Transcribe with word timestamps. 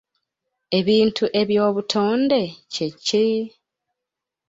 Ebintu 0.79 1.25
eby'obutonde 1.41 2.41
kye 2.73 2.87
ki? 3.05 3.25